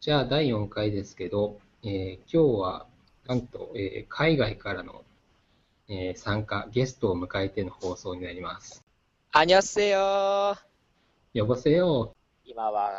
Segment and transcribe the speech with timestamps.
[0.00, 2.86] じゃあ、第4回ですけど、えー今日は、
[3.26, 5.04] なんと、えー海外からの、
[5.88, 8.84] えー参加、ゲストを迎えての放送になります。
[9.32, 10.56] アニョッセヨ
[11.34, 12.14] 呼ばせよ
[12.44, 12.90] 今は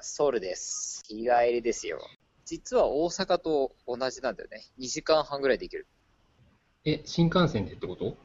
[0.00, 1.02] ソウルです。
[1.08, 1.98] 日帰りですよ。
[2.44, 4.66] 実は大阪と同じなんだよね。
[4.78, 5.86] 2時間半ぐらいで行ける。
[6.84, 6.90] う。
[6.90, 8.16] え、新幹線でってこと？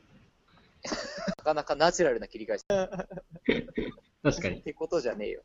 [1.40, 2.66] なかなかナチュラルな切り返し。
[2.68, 4.62] 確かにっ。
[4.62, 5.44] てことじゃねえよ。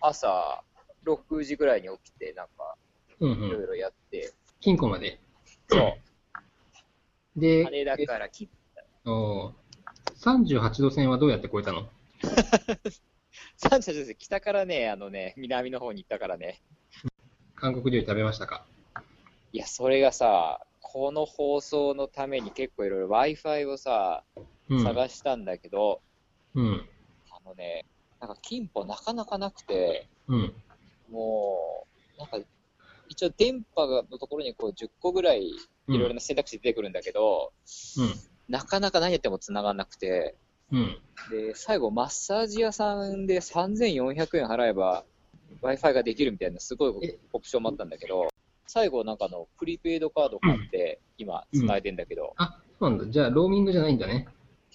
[0.00, 0.62] 朝
[1.06, 2.76] 6時ぐらいに起きて、なんか
[3.20, 3.48] うんうん。
[3.48, 5.18] いろいろやって、金庫まで。
[5.68, 7.40] そう。
[7.40, 9.52] で、あれだから切っえおー
[10.16, 11.88] 38度線はどうやって越えたの？
[13.56, 16.60] 三者です北からね、あのね、南の方に行ったからね。
[17.54, 18.64] 韓国料理食べましたか？
[19.52, 24.24] いや、それがさ、この放送のために結構いろいろ Wi-Fi をさ、
[24.68, 24.82] うん。
[24.82, 26.00] 探したんだけど、
[26.54, 26.88] うん。
[27.30, 27.84] あのね、
[28.20, 30.54] なんか金庫なかなかなくて、うん。
[31.10, 32.38] もう、なんか、
[33.08, 35.52] 一応電波がのところにこう10個ぐらいい
[35.88, 37.52] ろいろな選択肢出てくるんだけど、
[38.48, 40.34] なかなか何やっても繋がんなくて、
[40.72, 40.78] うん。
[40.78, 41.00] うん。
[41.30, 45.04] で、最後マッサージ屋さんで3400円払えば
[45.62, 47.18] Wi-Fi ができるみたいなすごいえ？
[47.32, 48.28] オプションもあったんだけど、
[48.66, 53.06] 最後なんかあの、プリペイドカード買って今繋いでんだけど、あ、そうなんだ。
[53.06, 54.26] じゃあ、ローミングじゃないんだね。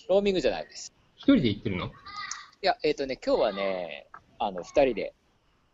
[0.07, 0.93] ローミングじゃないです。
[1.15, 1.87] 一人で行ってるの？
[1.87, 1.89] い
[2.61, 4.07] や、えっ、とね、今日はね、
[4.39, 5.13] あの、二人で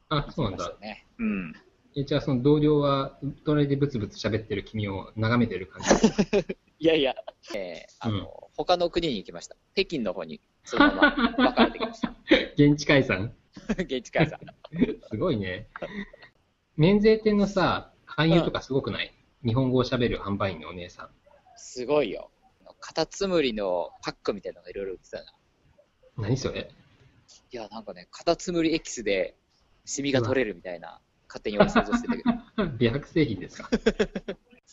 [0.10, 0.74] あ、そうなんだ。
[0.80, 1.06] ね。
[1.20, 1.54] うん。
[1.96, 6.08] えじゃあ、その同僚は、隣でブツブツ喋ってる君を眺めてる感じ。
[6.80, 7.16] いやいや、
[7.56, 8.28] えーあの、うん
[8.58, 9.56] 他の国に行きました。
[9.76, 12.12] 北京の方に、そのまま分かれてきました。
[12.58, 13.36] 現地解散？
[13.78, 14.40] 現地解散。
[15.12, 15.68] すごいね。
[16.76, 19.14] 免税店のさ、勧誘とかすごくない、
[19.46, 21.10] 日本語を喋る販売員のお姉さん。
[21.56, 22.32] すごいよ。
[22.80, 25.34] カタツムリのパックみたいなのがいろいろ売ってたな。
[26.18, 26.72] 何それ？
[27.52, 29.36] いや、なんかね、カタツムリエキスで
[29.88, 31.00] シミが取れるみたいな、
[31.30, 32.24] 勝手に俺想像してたけ
[32.62, 32.68] ど。
[32.78, 33.70] 美白製品ですか？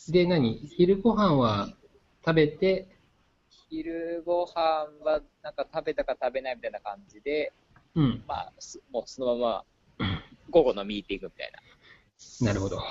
[0.09, 0.57] で、何？
[0.57, 1.69] 昼ご飯は
[2.25, 2.99] 食べて、
[3.69, 4.59] 昼ご飯
[5.03, 7.53] はなんか食べたか食べないみたいな感じで、
[7.95, 8.23] うん。
[8.27, 9.63] まあ、すもうそのま
[9.99, 10.15] ま
[10.49, 11.51] 午後のミーティングみたい
[12.41, 12.47] な。
[12.47, 12.81] なるほど。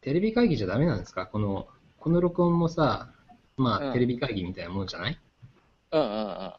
[0.00, 1.26] テレビ会議じゃダメなんですか？
[1.28, 1.68] この、
[2.00, 3.14] この録音もさ、
[3.56, 5.20] まあ、うんテレビ会議みたいなもんじゃない？
[5.92, 6.52] うんうんうん。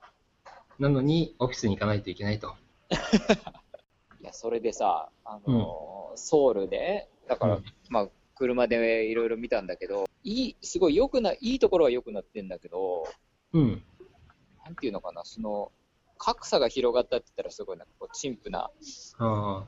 [0.80, 2.56] なのに、オフィスに行かないといけないと。
[4.24, 13.06] いや、それでさ、あのーソウルで、だから、うんまあ、車でいろいろ見たんだけど、いい、すごい良くな、いいところは良くなってんだけど、
[13.52, 13.84] うん。
[14.64, 15.72] なんていうのかな、その、
[16.18, 18.72] 格差が広がったって言ったらすごいなんかこう、陳腐な。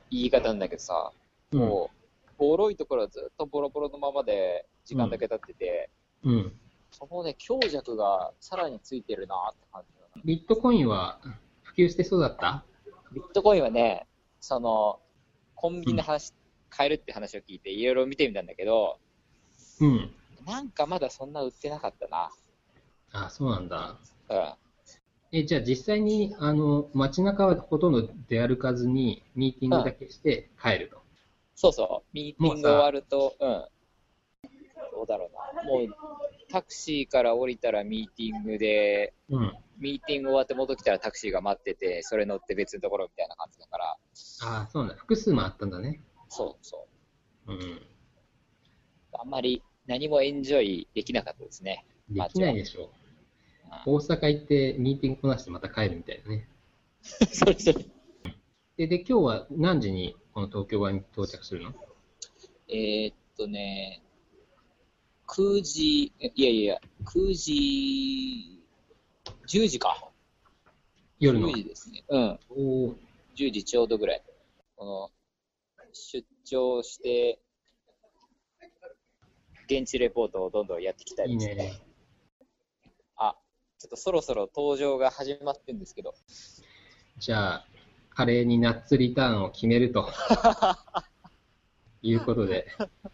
[0.09, 1.11] 言い方なんだけどさ、
[1.51, 1.59] うん。
[1.59, 5.89] もう、ボロいところはずっとボロボロのままで、時間だけ経ってて、
[6.23, 6.53] うん。
[6.91, 9.83] そのね、強弱がさらについてるなって感
[10.15, 10.21] じ。
[10.23, 11.19] ビットコインは
[11.63, 12.63] 普及してそうだった？
[13.11, 14.07] ビットコインはね、
[14.47, 14.99] その、
[15.55, 16.31] コンビニで話、
[16.69, 18.99] 買えるって話を聞いて、いろいろ見てみたんだけど、
[19.81, 20.15] うん。
[20.45, 22.29] なんかまだそんな売ってなかったな。
[23.11, 23.97] あ、そうなんだ。
[24.29, 24.53] うん。
[25.31, 31.01] え、じゃあ実際に、あの、街中はほとんど出歩かずに、ミーティングだけして帰ると。
[31.55, 32.09] そうそう。
[32.13, 33.65] ミーティング終わると、うん。
[34.95, 35.63] どうだろうな。
[35.63, 35.87] もう、
[36.47, 39.57] タクシーから降りたらミーティングで、うん。
[39.77, 43.97] ミーティング終わって戻ってきたらタクシーが待ってて、それ乗って別のところみたいな感じだから、
[44.43, 44.97] あそうなんだ。
[44.97, 46.01] 複数もあったんだね。
[46.29, 46.87] そうそ
[47.47, 47.53] う。
[47.53, 47.81] うん。
[49.11, 51.85] あんまり何もエンジョイできなかったですね。
[52.09, 52.89] できないでしょ。
[53.85, 56.47] 大阪行ってミーティングこなしてまた帰るみたいなね。
[57.03, 57.85] それそれ。
[58.77, 61.73] で、で、今日は何時にこの東京湾に到着するの？
[62.69, 64.01] えーっとね、
[65.27, 68.61] 9時、えいやいや、9時、
[69.47, 70.11] 10時か。
[71.19, 71.53] 夜の10。
[71.53, 72.03] 時ですね。
[72.09, 72.39] うん。
[72.49, 72.95] おー
[73.35, 74.23] 10時ちょうどぐらい。
[74.75, 75.11] この、
[75.93, 77.39] 出張して、
[79.67, 81.55] 現地レポートをどんどんやっていきたいいいですね。
[81.55, 81.81] ね。
[83.17, 83.35] あ、
[83.79, 86.13] ちょっとそろそろ登場が始まってるんですけど。
[87.17, 87.67] じゃあ、
[88.09, 90.09] 華麗にナッツリターンを決めると。
[92.01, 92.67] いうことで。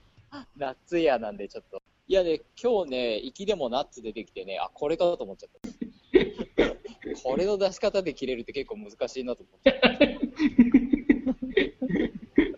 [0.57, 1.81] ナッツイヤーなんでちょっと。
[2.11, 6.75] いやね、今日ね、行きでもナッツ出てきてね、あ、これかと思っちゃった。
[7.23, 9.79] これの出し方で切れるって結構難しいなと思って。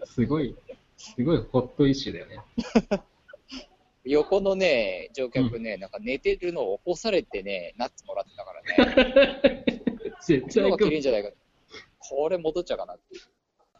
[0.07, 0.55] すごい、
[0.97, 2.39] すごいホットイシューだよね。
[4.05, 8.61] 横のね、乗客ね、なんか寝てるのを起こされてね、ナッツもらってたから
[8.95, 9.65] ね。
[10.25, 11.29] 絶こっちの方が綺麗対んじゃないか。
[11.99, 13.21] これ戻っちゃうかなっていう。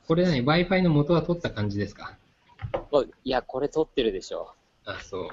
[0.07, 2.15] これ何 ?Wi-Fi の元は取った感じですか？
[2.91, 4.53] おいや、これ撮ってるでしょ。
[4.85, 5.29] あ、そ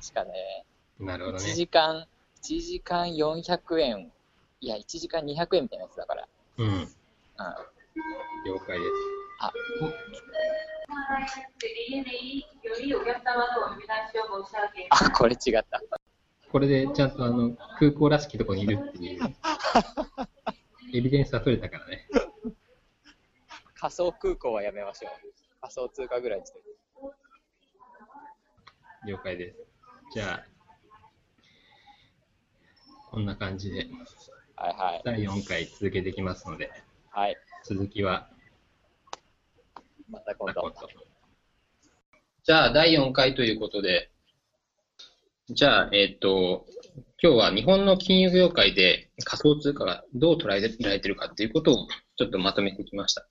[0.00, 0.64] 確かね。
[1.00, 1.04] う。
[1.04, 1.54] なるほど1ね。
[1.54, 2.06] 時間、
[2.42, 4.12] 1時間400円。
[4.60, 6.28] いや、1時間200円みたいなやつだから。
[6.58, 6.68] うん。
[6.68, 6.86] うん。
[8.46, 8.92] 了解です。
[9.40, 9.52] あ、
[14.90, 15.10] あ、す。
[15.12, 15.82] これ違った。
[16.50, 19.20] これでちゃんとあの空港らしきところにいるっていう、
[20.94, 22.08] エビデンスは取れたからね。
[23.74, 25.12] 仮想空港はやめましょう。
[25.60, 26.62] 仮想通貨ぐらいにして。
[29.06, 29.67] 了解です。
[30.10, 30.46] じゃあ、
[33.10, 33.86] こんな感じで
[34.56, 35.02] はいはい。
[35.04, 36.70] 第4回続けていきますので、
[37.10, 37.36] はい。
[37.64, 38.30] 続きは
[40.10, 40.72] また今度。
[42.42, 44.10] じゃあ、第4回ということで、
[45.50, 46.64] じゃあ、えっ、と、
[47.22, 53.28] 今日は日本の金融業界で仮想通貨がどう捉えられているかということをちょっとまとめてきました。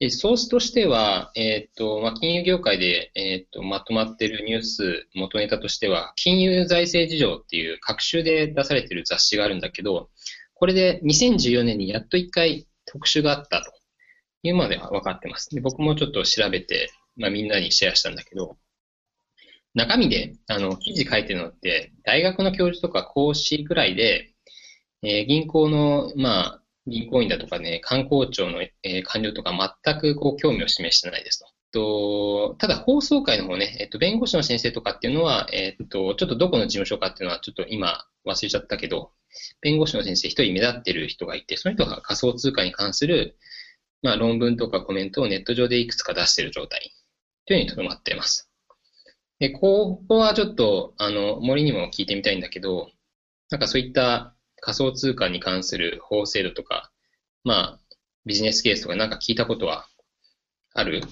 [0.00, 10.10] でソースとしては、えっ、と、まあ、金融業界で、えっ、と、まとまっているニュース元ネタとしては、金融財政事情っていう各週で出されている雑誌があるんだけど、
[10.54, 13.72] これで2014年にやっと1回特集があったと
[14.42, 15.54] いうまでは分かってます。
[15.54, 18.56] で僕もちょっと調べて、まあ、みんなにシェアしたんだけど、
[19.74, 24.34] 中身で、あの、記事書いてるのって、大学の教授とか講師ぐらいで、
[25.02, 29.52] えー銀行の、まあ、銀行員だとかね、観光庁の、えー官僚とか
[29.84, 31.46] 全くこう興味を示してないですと。
[31.74, 39.10] とただ、放送会の方ね、えっと、弁護士の先生とかっていうのは、えっと、ちょっとどこの事務所かっていうのはちょっと今忘れちゃったけど、
[39.60, 43.36] 弁護士の先生一人目立ってる人がいて、その人が仮想通貨に関する、
[44.02, 46.92] まあ、論文とかコメントをネット上でいくつか出してる状態
[47.46, 48.50] というふうにとどまっています。
[49.40, 52.90] で、ここはちょっと、あの、森にも聞いてみたいんだけど、
[53.50, 54.33] なんかそういった
[54.64, 56.90] 仮想通貨に関する法制度とか、
[57.44, 57.78] まあ、
[58.24, 59.86] ビジネスケースとかなんか聞いたことは
[60.72, 61.02] ある？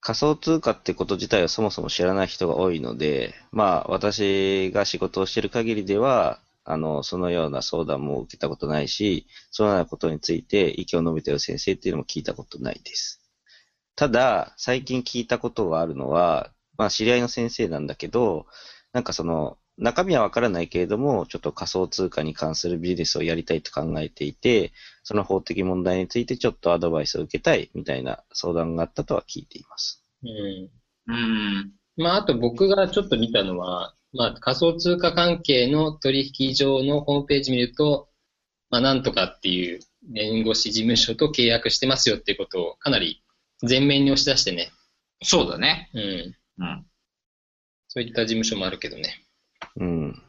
[0.00, 13.20] 仮想通貨ってこと自体はそもそも知らない人が多いので、まあ、私が仕事をしている限りでは、あの、そのような相談も受けたことないし、そのようなことについて意見を述べている先生っていうのも聞いたことないです。
[13.96, 18.46] ただ、最近聞いたことがあるのは、まあ、知り合いの先生なんだけど、
[18.94, 24.72] なんかその、中身はわからないけれども、ちょっと仮想通貨に関するビジネスをやりたいと考えていて、
[25.02, 30.02] その法的問題についてちょっとアドバイスを受けたいみたいな相談があったとは聞いています。
[30.22, 30.70] うん。
[31.08, 31.72] うん。
[31.96, 38.08] まあ、あと僕がちょっと見たのは、まあ、仮想通貨関係の取引上のホームページ見ると、
[38.70, 43.22] まあ、なんとかっていう弁護士事務所と契約してますよっていうことをかなり
[43.60, 44.70] 前面に押し出してね、
[45.22, 45.90] そうだね。
[45.94, 46.64] うん。
[46.64, 46.86] うん。
[47.88, 49.23] そういった事務所もあるけどね。
[49.76, 50.22] うん。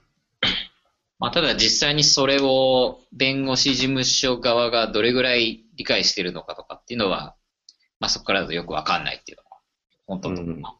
[1.19, 7.36] まあ、ただ実際にそれを弁護士事務所側がどれぐらい理解してるのかとかっていうのは、
[8.00, 9.50] まあそこからだとよくわかんないっていうのが
[10.07, 10.77] 本当だと思うな。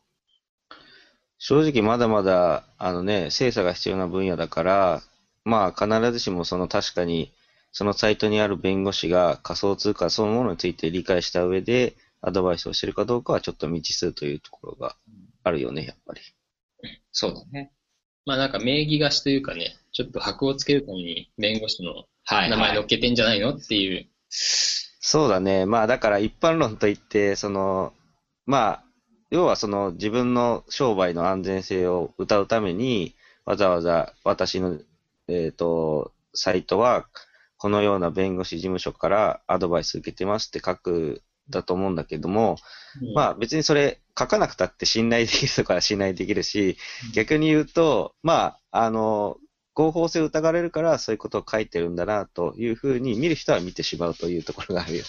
[1.38, 5.01] 正直まだまだ、あのね、精査が必要な分野だから、
[5.44, 7.31] まあ必ずしもその確かに、
[7.71, 14.95] そのサイトにある弁護士が仮想通貨そのものについて理解した上でアドバイスをしてるかどうかはちょっと未知数というところが
[15.44, 16.21] あるよね、やっぱり。
[17.11, 17.71] そうだね。
[18.25, 22.77] まあなんか名義貸しというかね、ちょっと箔をつけるために弁護士のはい、名前はい。
[22.77, 24.07] 乗っけてんじゃないのっていう。
[24.30, 25.66] そうだね。
[25.66, 27.94] まあだから一般論といって、その、
[28.48, 28.83] まあ、
[29.30, 34.80] 要はその自分の商売の安全性を謳うために、わざわざ私の、
[35.28, 37.06] えっ、と、サイトは、
[37.57, 42.57] このような弁護士事務所からアドバイス受けてますって書くだと思うんだけども、
[43.13, 46.78] まあ別にそれ書かなくたって信頼できるとかは信頼できるし、
[47.14, 49.37] 逆に言うと、まあ、あの、
[49.73, 55.04] 合法性を疑われるからそういうことを書いてるんだなというふうに見る人は見てしまうというところがあるよ。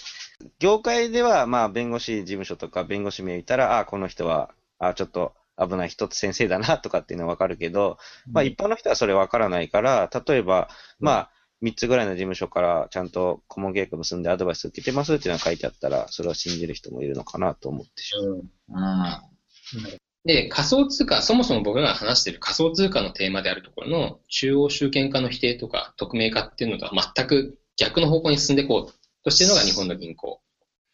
[0.59, 7.97] 業界では、まあ、弁護士事務所とか弁護士名見たら、あこの人は、あちょっと危ない人先生だなとかっていうのはわかるけど、
[8.31, 11.31] まあ一般の人はそれわからないから、例えば、まあ、
[11.63, 18.25] 3つぐらいの事務所からちゃんと顧問契約結んでアドバイス受けてますっていうのが書いてあったら、それを信じる人もいるのかなと思ってしまう。
[18.25, 19.37] うん
[19.83, 19.97] うん。
[20.25, 30.41] で、仮想通貨、そもそも僕らが話している仮想通貨のテーマであるところの中央集権化の否定とか匿名化っていうのとは全く逆の方向に進んでいこうとしているのが日本の銀行。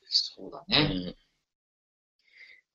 [0.08, 0.84] そうだうね。
[0.84, 1.15] ん、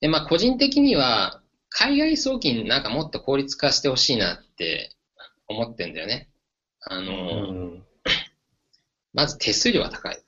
[0.01, 4.97] で、まあ個人的には海外送金なんかもっと効率化してほしいなって
[5.47, 6.29] 思ってんだよね。
[6.83, 7.85] あの、うん
[9.15, 10.23] まず手数料が高い。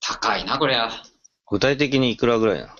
[0.00, 1.02] 高いな、これは。
[1.48, 2.76] 具体的にいくらぐらいな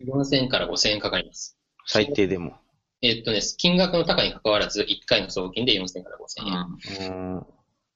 [0.00, 1.58] の？4000円から5000円かかります。
[1.86, 2.56] 最低でも。
[3.02, 7.10] えっとね、金額の高に関わらず1回の送金で4000円から5000円。
[7.10, 7.36] うん。
[7.36, 7.46] うん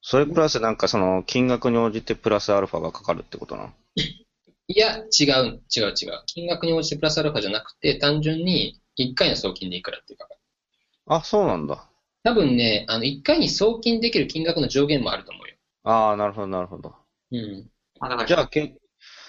[0.03, 3.73] それプラスなんかその金額に応じてプラスアルファがかかるってことなの？
[4.67, 6.23] いや、違う、違う、違う。
[6.27, 10.29] 金額に応じてプラスアルファじゃなくて、単純に1回の送金でいくらっていうか。
[11.07, 11.90] あ、そうなんだ。
[12.23, 15.55] 多分ね、あの、1回に送金できる金額の上限もあると思うよ。
[15.85, 16.95] ああ、なるほど、なるほど。
[17.33, 17.71] うん。
[17.99, 18.77] まあ、だから、じゃあ、け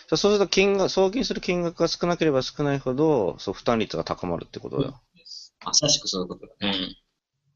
[0.08, 5.02] そうすると金額、送金する金額が少なければ少ないほど、そう、負担率が高まるってことだ。
[5.64, 6.96] まさしくそういうことだね。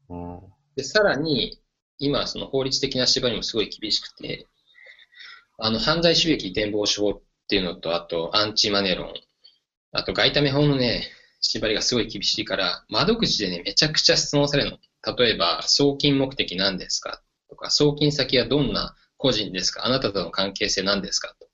[0.08, 0.34] うん。
[0.34, 0.40] うん。
[0.74, 1.60] で、さらに、
[1.98, 4.46] 今、その法律的な縛りもすごい厳しくて、
[5.58, 9.14] あの、犯罪収益伝防止法っていうのと、あと、アンチマネロン、
[9.92, 14.78] あと、外為法のね、縛りがすごい厳しいから、窓口でね、めちゃくちゃ質問されるの。
[15.04, 21.48] 例えば、送金目的何ですかとか、送金先はどんな個人ですかあなたとの関係性何ですかと。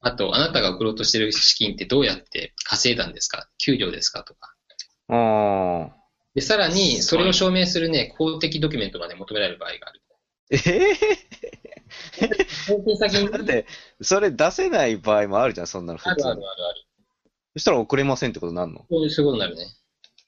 [0.00, 4.54] あと、あなたが送ろうとしている資金ってどうやって稼いだんですか給料ですかとか。
[5.08, 5.96] ああ。
[6.34, 10.00] で、さらに、それを証明するね、公的ドキュメントまで求められる場合がある。
[10.52, 10.98] ええ
[12.66, 13.30] 送金先に？
[13.30, 13.66] だって、
[14.00, 16.84] それ出せない場合もあるじゃん、そんなの普通あるあるあるある。
[17.54, 18.84] そしたら送れませんってことになるの？
[18.90, 19.66] そういうことになるね。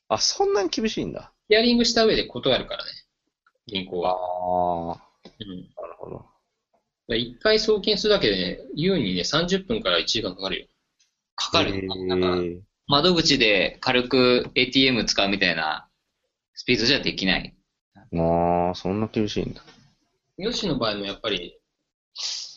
[0.09, 1.32] あ、そんなに厳しいんだ。
[1.49, 2.91] ヒアリングした上で断るからね。
[3.67, 4.95] 銀行あは。
[4.97, 5.03] あ。
[5.41, 5.61] うん。
[5.61, 6.25] なるほど。
[7.09, 10.67] で一回送金するだけでね、優にね、30分から1時間かかるよ。
[11.35, 11.77] かかる。
[11.77, 15.89] へなんか、え窓口で軽く ATM 使うみたいな
[16.55, 17.57] スピードじゃできない。
[17.95, 19.63] ああ、そんな厳しいんだ。
[20.37, 21.59] ヨシの場合もやっぱり、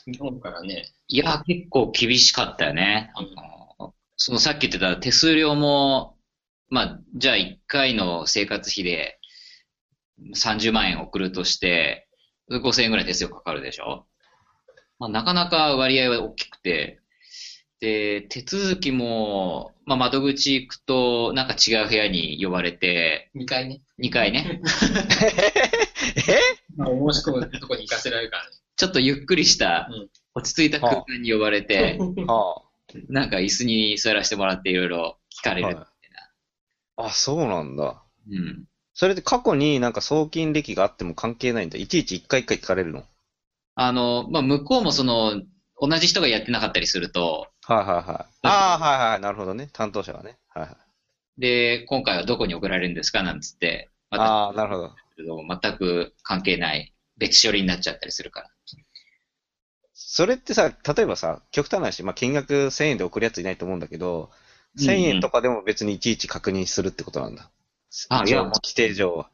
[0.05, 3.11] 日本からね、いや、結構厳しかったよね。
[3.15, 6.14] あのそのさっき言ってた手数料も、
[6.69, 9.19] まあ、じゃあ1回の生活費で
[10.35, 12.07] 30万円送るとして、
[12.49, 14.05] 5000円ぐらい手数料かかるでしょ？
[14.99, 16.99] まあ、なかなか割合は大きくて、
[17.81, 24.61] で、手続きも、まあ、窓口行くと、なんか違う部屋に呼ばれて、2回ね、2回ね、
[26.77, 28.49] まあ、お申し込むとこに行かせられるからね。
[28.77, 32.55] ちょっとゆっくりしたうん、落ち着いた空間に呼ばれて、あ。
[33.09, 35.67] なんか椅子に座らせてもらっていろいろ聞かれる。
[35.67, 35.81] みたい。
[35.81, 35.81] な。
[35.81, 35.91] あ。
[36.97, 38.01] あ、そうなんだ。
[38.29, 38.65] うん。
[38.93, 41.77] それで過去になんか送金歴があっても関係ないんだ。
[41.77, 43.03] いちいち一回一回聞かれるの？
[43.75, 45.41] あの、まあ、向こうもその、
[45.81, 48.47] 同じ人がやってなかったりすると、はいはいはい。
[48.47, 49.19] ああ、はいはい。
[49.19, 49.69] なるほどね。
[49.73, 50.37] 担当者がね。
[50.49, 51.41] はいはい。
[51.41, 53.21] で、今回はどこに送られるんですか？
[53.23, 54.87] なんつって、ああ、なるほど。
[55.27, 55.59] ど。
[55.61, 58.49] 全く関係ない別処理になっちゃったりするから。
[59.93, 64.29] それってさ、例えばさ、極端な話、まあ、金額1000円で送るやついないと思うんだけど、
[64.79, 67.49] 1000円とかでも別にいちいち確認するってことなんだ。
[68.09, 69.29] あいや規定上は。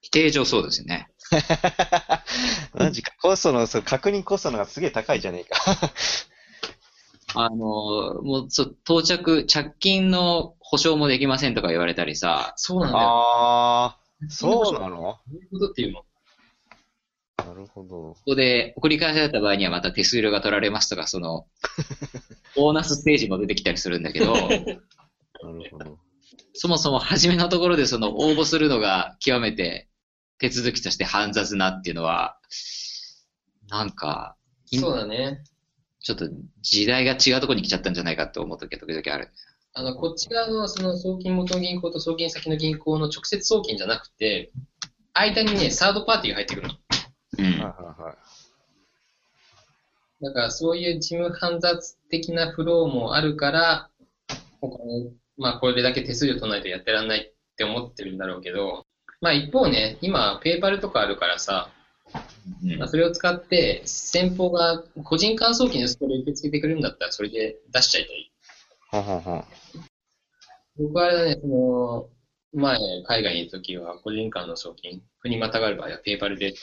[0.00, 1.08] 規定上そうですよね。
[2.74, 3.12] マジか。
[3.20, 5.58] コストの、そう確認コストの方がすげえ高いじゃねえか。
[7.34, 13.08] あの、もう、そう、到着、着金の保証もできませんとか言われたりさ、そうなんだよ。
[13.08, 15.18] ああ、そうなの？
[15.28, 16.04] どういうことっていうの
[17.48, 17.88] なるほど。
[17.88, 21.46] ここで送り返された場合にはまた手数料が取られますとか、その、
[22.54, 24.70] ボーナスステージも出てきたりするんだけど、なる
[25.70, 25.98] ほど。
[26.52, 29.88] そもそも初めのところでその応募するのが極めて
[30.38, 32.38] 手続きとして煩雑なっていうのは、
[33.70, 34.36] なんか、
[34.66, 35.42] そうだね。
[36.00, 36.28] ちょっと
[36.60, 39.32] 時代が違うところに来ちゃったんじゃないかって思うときは時々ある。
[39.72, 44.52] あの、こっち側のその送金元の銀行と送金先の銀行の直接送金じゃなくて、
[45.14, 46.74] 間にね、サードパーティーが入ってくるの。
[47.38, 47.44] うん。
[47.44, 47.66] はいは
[47.98, 48.14] いはい。
[50.24, 53.90] だからそういう事務煩雑的なフローもあるから、
[54.60, 58.86] 他に、まあこれだけ手数料取らないとやってらんないって思ってるんだろうけど、
[59.20, 61.70] まあ一方ね、今ペーパルとかあるからさ、
[62.62, 68.32] うんまあ、それを使って先方が個人間送金でそれ受け付けてくれるんだったらそれで出しちゃいたい。
[68.90, 69.44] ははは。
[70.78, 72.08] 僕はあれだね、その、
[72.54, 76.54] 前海外にいるときは個人間の送金、国またがる場合はペーパルで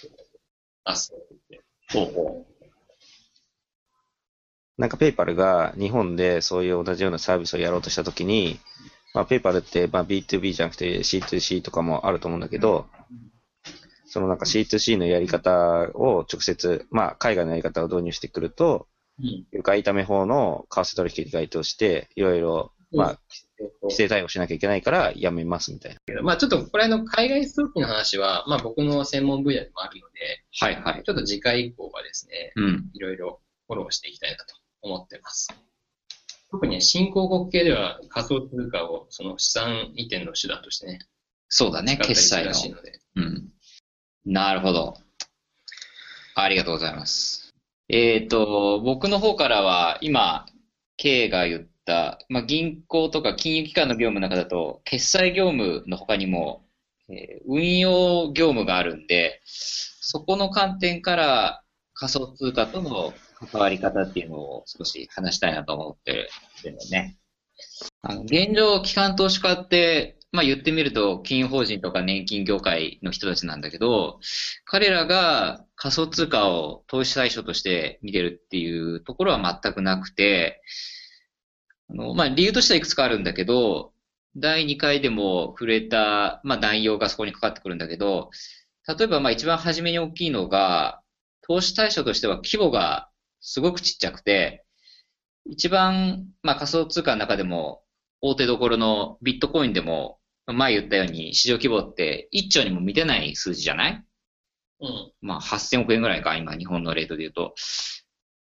[0.86, 1.66] あ、そうって言って。
[1.92, 2.46] ほうほ
[4.78, 8.60] なんかペイパルが日本でそういう同じようなサービスをやろうとしたときに、
[9.14, 12.88] まあペイパルってまあ B2B じゃなくて C2C とかもあると思うんだけど、
[14.06, 18.88] そのなんか C2C のやり方を直接、まあ海外のやり方を導入してくると、
[19.18, 19.62] うん。
[19.64, 23.20] 外為法の為替取引に該当して、いろいろ、まあ
[23.84, 26.22] 規制対応しなきゃいけないからやめますみたいな。
[26.22, 30.66] まあちょっとこれの海外送金の話は、まあ僕の専門分野でもあるので、う。
[30.66, 31.04] はいはい。
[31.04, 32.90] ちょっと次回以降はですね、うん。
[32.94, 35.50] いろいろフォローしていきたいなと思ってます。
[36.52, 41.00] 特にね新興国系では仮想通貨をその資産移転の手段としてね、
[41.50, 42.54] そうだね、決済ら。
[42.54, 43.00] しいので。
[43.16, 43.50] うん。
[44.26, 44.96] なるほど。
[46.36, 47.54] ありがとうございます。
[47.88, 50.48] えっ、と、僕の方からは、今、
[50.98, 51.75] K が言った、
[52.30, 56.66] まあ、銀行とか金融機関の業務の中だと、決済業務の他にも、
[57.10, 61.64] えー運用業務があるんで、そこの観点から
[61.94, 63.14] 仮想通貨との
[63.52, 66.14] 関わり方っていうのを少し話したいなと思って
[66.64, 67.18] るんだよね。
[68.02, 74.20] あの現状、機関投資家って、まあ言ってみると、金融法人とか年金業界の人たちなんだけど、
[74.66, 80.62] 彼らが仮想通貨を投資対象として見てるっていうところは全くなくて、
[81.90, 83.94] あの、まあ理由としてはいくつかあるんだけど、
[84.36, 88.30] 第2回でも触れた、まあ内容がそこにかかってくるんだけど、
[88.88, 91.02] 例えばまあ一番初めに大きいのが、
[91.42, 94.66] 投資対象としては規模がすごくちっちゃくて、
[95.46, 97.84] 一番、まあ仮想通貨の中でも
[98.22, 104.04] 大手どころのビットコインでも、前言ったように市場規模って1兆にも満てない数字じゃない？
[104.82, 105.12] うん。
[105.22, 107.56] まあ8000億円ぐらいか、今日本のレートで言うと。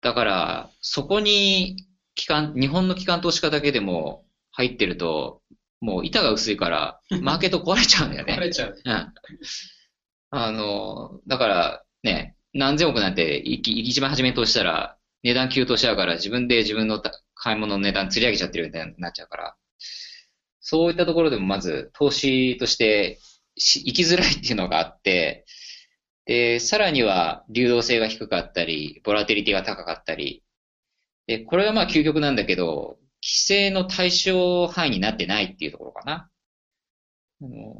[0.01, 1.87] だから、そこに
[2.21, 5.41] 機関、日本の機関投資家だけでも入ってると、
[5.81, 8.35] もう板が薄いから、マーケット壊れちゃうんだよね。
[8.35, 8.75] 壊れちゃう。
[8.83, 9.13] うん。
[10.31, 19.55] あの、だからね、何千億なんていき一番初めに投資したら値段急騰しちゃうから自分で自分のた買い物の値段釣り上げちゃってるみたいになっちゃうから、
[20.59, 23.19] そういったところでもまず投資として
[23.57, 25.45] し生きづらいっていうのがあって、
[26.25, 30.43] で、さらには流動性が低かったり、ボラテリティが高かったり、
[31.29, 36.31] で、これがまあ究極なんだけど、規制の対象範囲になってないっていうところかな。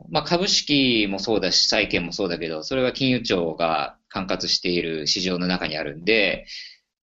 [0.10, 6.46] まあ、株式もそうだし、債券もそうだけど、それは金融庁が管轄している市場の中にあるんで、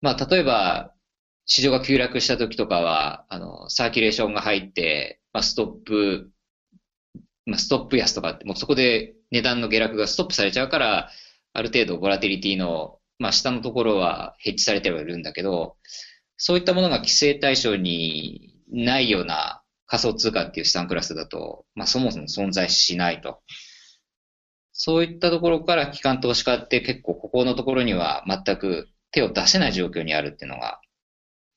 [0.01, 0.93] まあ、例えば、
[1.45, 6.31] 市場が急落した時とかは、あの、サーキュレーションが入って、まあ、ストップ、
[7.45, 11.09] まあ、ストップ安とかって、もうそこで値段の下落がストップされちゃうから、
[11.53, 15.77] ある程度ボラティリティの、まあ、下のところはヘッジされてはいるんだけど、
[16.39, 23.41] そういったものが規制対象にないような仮想通貨っていう資産クラスだと、まあそもそも存在しないと。
[24.73, 30.79] そういったところから機関投資家って結構ここのところには全く手を出せない状況にあるっていうのが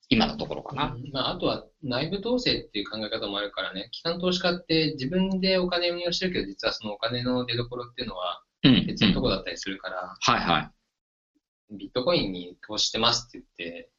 [0.09, 0.97] 今のところかな。
[1.13, 8.87] まあ、あとは内部統制っていう考え方もあるからね、機関投資家って自分でお金運用してるけど、実はそのお金の出所っていうのはうん。
[8.87, 10.71] 別のところだったりするから、はいは
[11.71, 11.77] い。
[11.79, 13.91] ビットコインに投資してますって言って、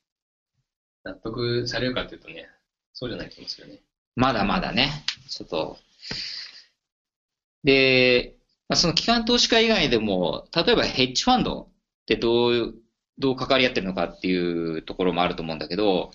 [1.03, 2.47] 納得されるかっていうとね、
[2.93, 3.79] そうじゃない気もするね。
[4.15, 5.77] まだまだね、ちょっと。
[7.63, 8.35] で、
[8.69, 12.75] まあ、その機関投資家以外でも、例えばヘッジファンドってどう、
[13.19, 16.11] どう関わり合ってるのかっていうところもあると思うんだけど、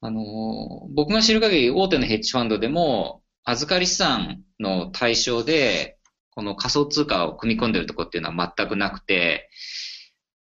[0.00, 5.98] あの、僕が知る限り大手のヘッジファンドでも、預かり資産の対象で、
[6.30, 9.48] この仮想通貨を組み込んでるとこっていうのは全くなくて、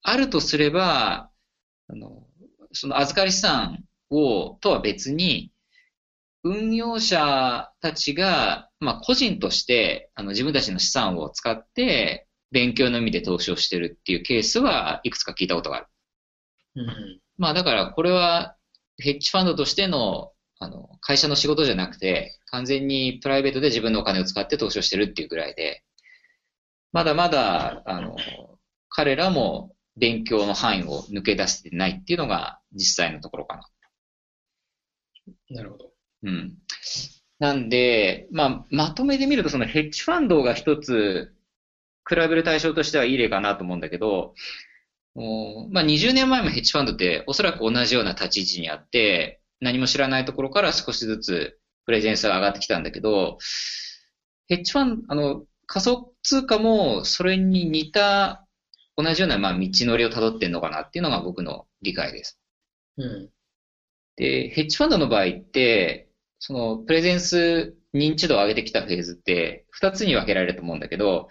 [0.03, 1.31] あるとすれば、
[1.89, 2.27] あの、
[2.73, 5.53] その預かり資産を、とは別に、
[6.43, 15.87] 運用者たちが、まあ、個人として、あの、自分たちの資産を使って、勉強の意味で投資をしてるっていうケースはいくつか聞いたことがある。
[16.77, 17.21] うん。
[17.37, 18.57] まあ、だから、これは、
[18.99, 25.83] ヘッジファンドとしての、あの、会社の仕事じゃなくて、完全にプライベートで自分のお金を使って投資をしてるっていうぐらいで、
[26.93, 28.17] まだまだ、あの、
[28.89, 33.69] 彼らも勉強の範囲を抜け出してないっていうのが実際のところかな。
[35.51, 35.91] なるほど。
[36.25, 36.55] うん。
[37.39, 41.35] なんで、まあ、まとめで見ると、そのヘッジファンドが一つ、
[42.09, 44.35] 比べる対象としてはいい例かなと思うんだけど、
[45.15, 53.39] おまあ、20年前もヘッジファンドっておそらく同じような立ち位置にあって、何も知らないところから少しずつプレゼンスが上がってきたんだけど、
[54.49, 58.45] ヘッジファンド、あの、仮想通貨もそれに似た
[58.97, 62.39] 同じような、まあ、道のりを辿ってんのかなっていうのが僕の理解です。
[62.97, 63.31] うん。
[64.17, 71.29] で、ヘッジファンドの場合って、そのプレゼンス認知度を上げてきたフェーズって二つに分けられると思うんだけど、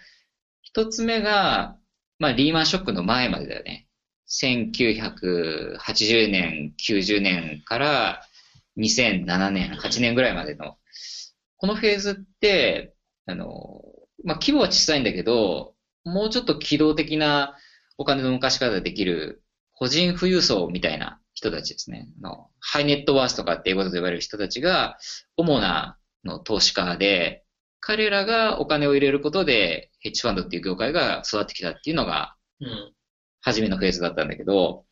[0.62, 1.78] 一つ目が、
[2.19, 3.88] まあリーマンショックの前までだよね。
[4.30, 8.22] 1980年、90年から
[8.78, 10.78] 2007年、8年ぐらいまでの、
[11.58, 12.93] このフェーズって、
[13.26, 13.82] あの、
[14.24, 15.76] まあ規模は小さいんだけど、
[16.10, 17.56] もうちょっと機動的な
[17.98, 19.43] お金の動かし方ができる
[19.74, 22.10] 個人富裕層みたいな人たちですね。
[22.22, 24.98] のハイネットワースとかっていうことで呼ばれる人たちが、
[25.38, 27.45] 主なの投資家で、
[27.80, 32.93] 彼らがお金を入れることで、ヘッジファンドっていう業界が育ってきたっていうのが、うん。
[33.41, 34.84] 初めのフェーズだったんだけど、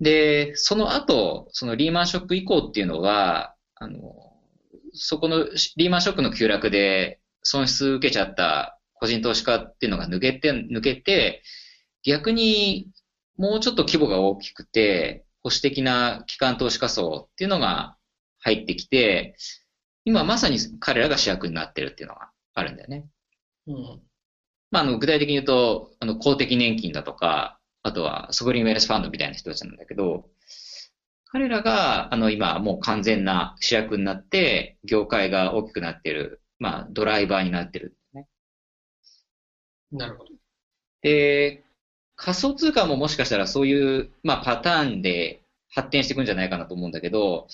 [0.00, 3.98] で、その後、そのリーマンショック以降っていうのは、あの、
[4.92, 11.42] そこのリーマンショックの急落で損失受けちゃった個人投資家っていうのが抜けて、抜けて、
[12.04, 12.90] 逆に
[13.36, 17.96] もうちょっと規模が大きくて、保守的な機関投資家層っていうのが
[18.40, 19.36] 入ってきて、
[20.04, 23.06] 今まさに彼らが主役になってるっていうのがあるんだよね。
[23.66, 24.02] うん。
[24.70, 30.28] まあ、あの、具体的に言うと、あの、公的年金だとか、あとは、ソブリンウェルスファンドみたいな人たちなんだけど、
[31.26, 37.94] 彼らが、あの、今、もう完全な主役になって、業界が大きくなっているまあ、ドライバーになってる、ね。
[39.92, 40.30] なるほど。
[41.02, 41.64] で、
[42.16, 47.48] 仮想通貨ももしかしたらそういう、まあ、パターンで発展していくんじゃないかなと思うんだけど、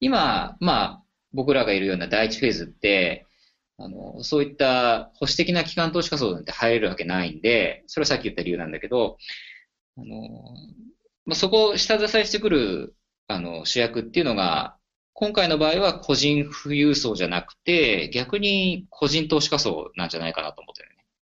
[0.00, 3.26] 今、まあ、僕らがいるような第一フェーズって、
[3.78, 9.18] あの、そういった保守的な機関投資家層なんて入れるわけないんで、それはさっき言った理由なんだけど、
[9.98, 10.06] あの、
[11.26, 12.96] まあ、そこを下支えしてくる、
[13.28, 14.76] あの、主役っていうのが、
[15.14, 20.95] 今回の場合は個人富裕層じゃなくて、逆に個人投資家層なんじゃないかなと思ってる。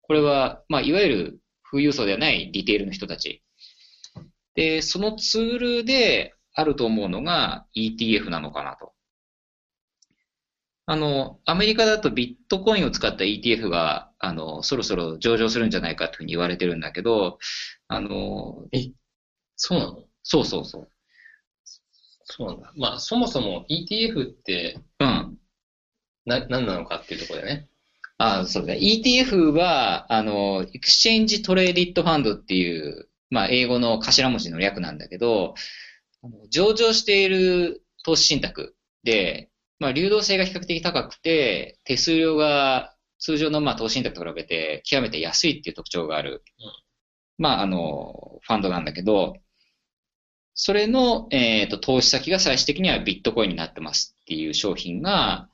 [0.08, 1.40] これは、まあ、いわゆる
[1.70, 3.42] 富裕層ではないディテールの人たち。
[4.54, 8.92] で、そのツールであると思うのが ETF なのかなと。
[10.86, 17.38] あの、アメリカだとビットコインを使った ETF が、あの、そろそろ上場するんじゃないかというふうに言われてるんだけど、
[17.88, 18.66] あの、
[19.56, 20.04] そうなの？
[20.22, 20.88] そうそうそう。
[22.24, 22.72] そうなんだ。
[22.76, 25.38] まあ、そもそも ETF ってうん。
[26.26, 27.68] な、何なのかっていうところでね。
[28.18, 28.80] あそうだね。
[28.80, 35.54] ETF は、あの、 Exchange Traded Fund っていう、まあ、英語の頭文字の略なんだけど、
[36.50, 46.72] 上場している投資信託で、まあ、流動性が比較的高くて、手数料が通常のまあ投資信託と比べて極めて安いっていう特徴がある、うん
[47.38, 49.36] まあ、あの、ファンドなんだけど、
[50.54, 55.48] それの、えっと、投資先が最終的にはビットコインになってますっていう商品が、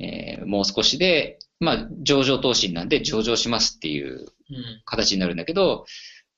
[0.00, 4.82] えーもう少しで、まあ、上場投資なんで上場しますっていううん。
[4.84, 5.86] 形になるんだけど、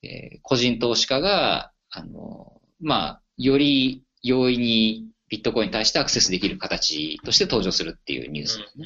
[0.02, 8.58] えー個人投資家が、あの、まあ、より容易にビットコインに対してアクセスできる形として登場するっていうニュース。
[8.58, 8.84] うん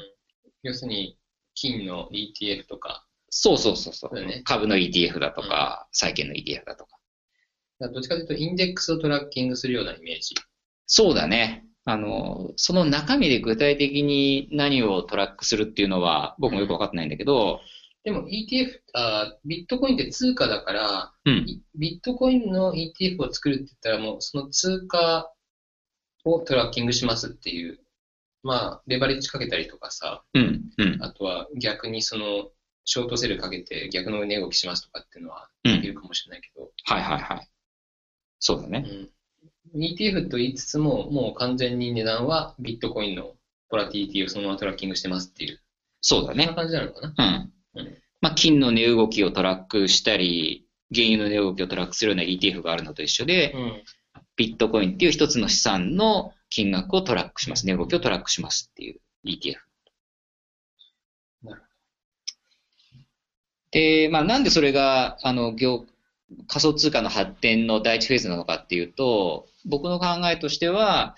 [0.62, 1.16] 要するに、
[1.54, 6.98] 金の ETF とか、そうそうそうそう、ね株の ETF だとか、債券の ETF だとか。
[7.78, 10.34] だからどっちかというと、インデックスをトラッキングするようなイメージ。
[10.86, 11.64] そうだね。
[11.88, 17.60] あの、その中身で具体的に何をトラックするっていうのは僕もよくわかってないんだけど、
[18.02, 21.44] でも ETF、あビットコインって通貨だから、うん。
[21.46, 25.32] いビットコインの ETF を作るって言ったらもうその通貨
[26.24, 27.78] をトラッキングしますっていう、
[28.42, 30.62] まあ、レバレッジかけたりとかさ、うん。
[30.78, 30.98] うん。
[31.02, 32.50] あとは逆にその、
[32.84, 37.48] ショートセルかけて逆の値動きしますとかっていうのはうんできるかもしれないけど、はいはいはい。
[38.38, 38.84] そうだね。
[38.88, 39.15] うん
[39.74, 43.34] ETF と言いつつも、もう完全に値段はビットコインの
[43.68, 45.60] ボラティリティをそのままトラッキングしてますっていう、
[46.00, 46.44] そうだね。
[46.44, 47.50] そんな感じなのかな？
[47.74, 47.98] うんうん。
[48.20, 53.82] まあ、金の値動きをトラックしたり、原油の値動きをトラックするような ETF があるのと一緒で、うん。
[54.36, 57.66] ビットコインっていう一つの資産の金額をトラックします。
[57.66, 59.56] 値動きをトラックしますっていう ETF。
[61.42, 61.62] なる
[63.72, 65.86] で、まあ、なんでそれが、あの、業、
[66.48, 71.14] 仮想通貨の発展の第一フェーズなのかっていうと、僕の考えとしては、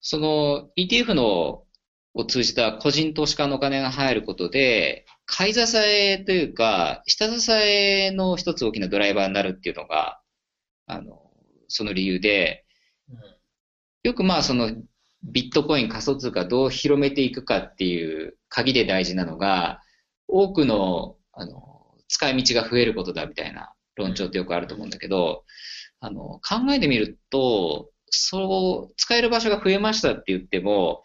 [0.00, 1.64] その ETF の
[2.14, 10.20] を通じた個人投資家のお金が入ることで、買い支えというか、下支えの一つ大きなドライバーになるっていうのが、
[10.86, 11.30] あの、
[11.68, 12.64] その理由で、
[14.02, 14.70] よくまあその
[15.22, 19.80] ビットコイン仮想通貨どう広めていくかっていう鍵で大事なのが、
[20.26, 25.44] 多くの、あの、使い道が増えることだみたいな論調ってよくあると思うんだけど、
[26.00, 31.02] あの、考えてみると、そう、使える場所が増えましたって言っても、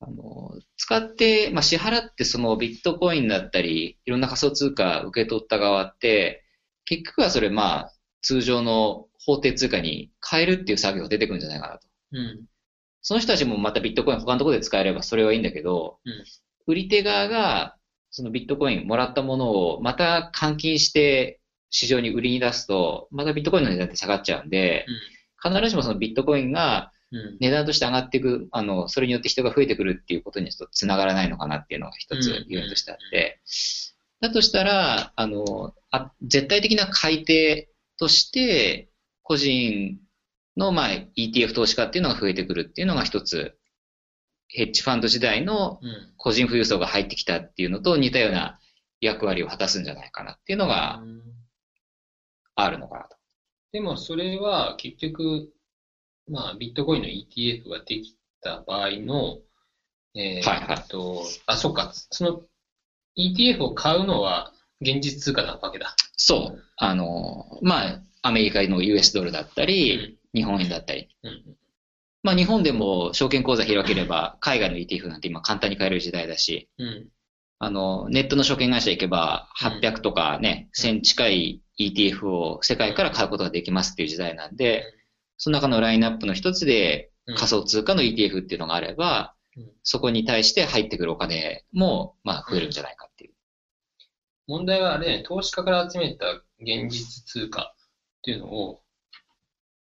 [0.00, 6.44] あの、使って、まあ、支払ってそのビットコインだったり、いろんな仮想通貨受け取った側って、
[6.84, 7.92] 結局はそれまあ、
[8.22, 11.88] 通常の法定通貨に変えるっていう作業が出てくるんじゃないかなと。
[12.12, 12.46] うん。
[13.02, 16.24] その人たちもまたビットコイン他のところで使えればそれはいいんだけど、うん
[16.66, 17.76] 売り手側が
[18.10, 21.40] そのビットコインもらったものをまた換金して
[21.72, 24.86] 市場に売りに出すと、またビットコインの値段って下がっちゃうんで、
[25.42, 27.36] 必ずしもそのビットコインがうん。
[27.40, 33.40] 値段として上がっていく、あの、それによって人が増えてくるっていうことにちょっと繋がらないのかなっていうのが一つうん要因としてあって、
[34.20, 38.88] だとしたら、あの、あ絶対的な買い手として、
[39.22, 39.98] 個人
[40.56, 43.56] の、まあ、ETF 投資家っていうのが増えてくるっていうのが一つ、
[44.48, 46.12] ヘッジファンド時代のうん。
[46.16, 48.58] 個人富裕層が入ってきたっていうのと似たような
[49.00, 51.02] 役割を果たすんじゃないかなっていうのが
[52.54, 53.16] あるのかなと。
[53.72, 55.52] でもそれは結局、
[56.28, 59.38] まあ、ビットコインの ETF ができた場合の、
[60.14, 62.42] えーはいはいっと、あ、そっか、その
[63.16, 65.94] ETF を買うのは現実通貨なわけだ。
[66.16, 66.62] そう。
[66.76, 71.08] あの、まあ、アメリカの US ドルだったり、日本円だったり。
[71.22, 71.56] うん。
[72.22, 77.08] まあ、日本でも証券口座開ければ、海外の ETF なんて今簡単に買える時代だし、うん。
[77.64, 84.82] あの、ネットの証券会社行けば、うん800とかね、1000近い ETF を世界から買うことができますっていう時代なんで、
[85.36, 93.34] その中のラインナップの一つでうん仮想通貨の ETF っていうのがあれば、うんそこに対して入ってくるお金も、まあ、増えるんじゃないかっていう。
[94.48, 96.26] 問題はあれね、投資家から集めた
[96.58, 98.82] 現実通貨っていうのを、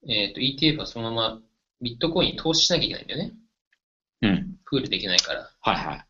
[0.08, 1.40] えっ、と、ETF はそのまま
[1.80, 3.32] ビットコインに投資しなきゃいけないんだよね。
[4.22, 4.56] うん。
[4.66, 5.50] プールできないから。
[5.60, 6.05] はいはい。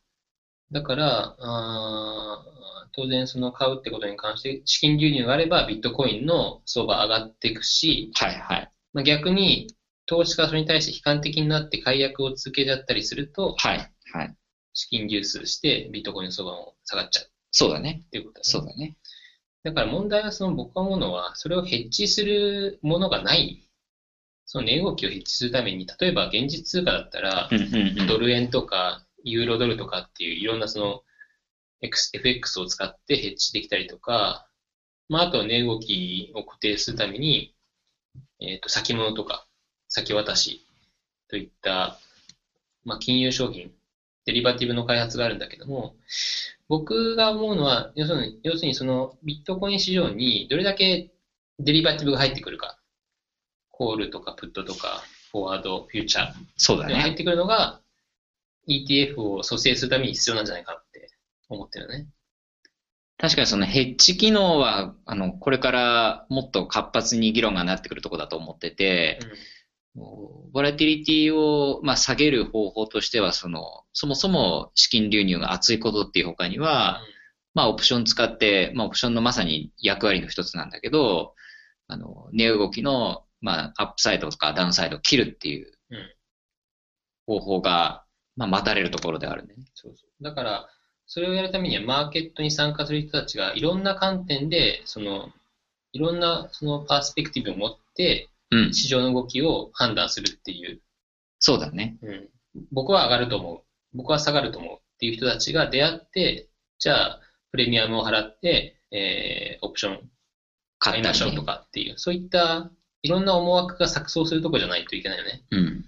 [0.73, 2.57] だから、あー
[2.97, 8.73] 当然その買うってことに関して資金流入があればビットコインの相場上がっていくし、はいはい。
[8.95, 9.77] まあ、逆に
[10.07, 14.35] 投資家がそれに対して悲観的になって解約を続けちゃったりすると、はいはい。
[14.73, 18.03] 資金流出してビットコインの相場も下がっちゃうそうだね。
[18.07, 18.45] っていうことだね。
[18.45, 18.97] そうだね。
[19.65, 23.69] だから問題はその僕が思うのは、それをヘッジするものがない。
[24.47, 27.51] その値動きをヘッジするために、例えば現実通貨だったら。
[28.07, 31.03] ドル円とかユーロドルとかっていういろんなその
[31.83, 34.47] FX を使ってヘッジできたりとか、
[35.09, 37.55] まああとは値動きを固定するために、
[38.41, 39.47] えっ、と先物とか
[39.89, 40.65] 先渡し
[41.29, 41.99] といった、
[42.85, 43.73] まあ金融商品、
[44.27, 45.97] デリバティブの開発があるんだけども、
[46.69, 51.11] 僕が思うのは、要するに、要するにそのビットコイン市場にどれだけ
[51.59, 52.79] デリバティブが入ってくるか。
[53.71, 56.35] コールとかプットとか、フォワード、フューチャー。
[56.57, 56.95] そうだね。
[56.95, 57.81] 入ってくるのが
[58.69, 61.11] ETF を蘇生するために必要なんじゃないかって
[61.49, 62.09] 思ってるね。
[63.19, 69.19] 確かにそのヘッジ機能は、あの、これからもっと活発に議論がなってくるところだと思ってて、
[69.95, 77.01] ボラティリティを、まあ、下げる方法としては、その、そもそも資金流入が厚いことっていう他には、
[77.55, 81.35] まあ、オプション使って、まあ、オプションのまさに役割の一つなんだけど、
[81.89, 86.13] あの、値動きの、まあ、アップサイドとかダウンサイドを切るっていううん。
[87.27, 88.05] 方法が、
[88.37, 89.65] まあ、待たれるところではあるんでね。
[89.75, 90.25] そうそう。
[90.25, 90.69] だから、
[91.07, 95.31] それをやるためにはマーケットに参加する人たちがいろんな観点で、その、
[95.93, 98.75] いろんなそのパースペクティブを持ってうん。
[98.75, 100.81] 市場の動きを判断するっていう、
[101.39, 101.97] そうだね。
[102.03, 102.29] うん、
[102.73, 103.63] 僕は上がると思う。
[103.95, 107.21] 僕は下がると思うっていう人たちが出会って、じゃあ、
[107.51, 110.11] プレミアムを払って、えー、オプション
[110.79, 112.71] 買いましょうとかっていう、そういった
[113.03, 115.43] いろんな思惑が錯綜するとこじゃないといけないよね。
[115.51, 115.85] うんうん。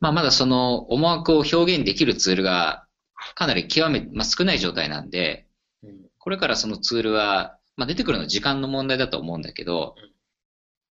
[0.00, 2.86] まあ、まだその思惑を表現できるツールが
[3.34, 5.46] かなり極め、まあ、少ない状態なんで、
[5.82, 6.06] うん。
[6.18, 10.10] これからそのツールは、まあ、出てくるのは時間の問題だと思うんだけどうん、